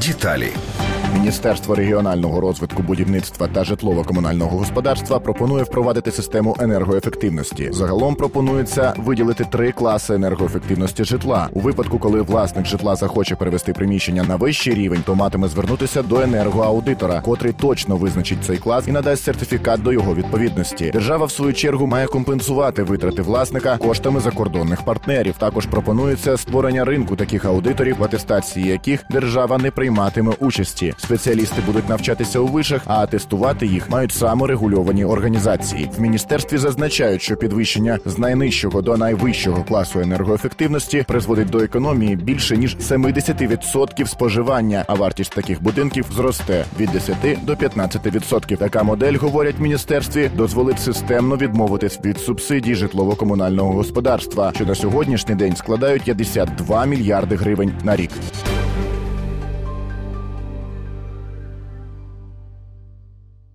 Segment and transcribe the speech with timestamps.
[0.00, 0.56] Деталі.
[1.14, 7.68] Міністерство регіонального розвитку будівництва та житлово-комунального господарства пропонує впровадити систему енергоефективності.
[7.72, 11.48] Загалом пропонується виділити три класи енергоефективності житла.
[11.52, 16.20] У випадку, коли власник житла захоче перевести приміщення на вищий рівень, то матиме звернутися до
[16.20, 20.90] енергоаудитора, котрий точно визначить цей клас і надасть сертифікат до його відповідності.
[20.92, 25.34] Держава, в свою чергу, має компенсувати витрати власника коштами закордонних партнерів.
[25.38, 30.94] Також пропонується створення ринку таких аудиторів, в атестації яких держава не прийматиме участі.
[31.02, 35.90] Спеціалісти будуть навчатися у вишах, а тестувати їх мають саморегульовані організації.
[35.96, 42.56] В міністерстві зазначають, що підвищення з найнижчого до найвищого класу енергоефективності призводить до економії більше
[42.56, 48.56] ніж 70% споживання, а вартість таких будинків зросте від 10 до 15%.
[48.56, 55.34] Така модель, говорять в міністерстві, дозволить системно відмовитись від субсидій житлово-комунального господарства, що на сьогоднішній
[55.34, 58.10] день складають 52 мільярди гривень на рік.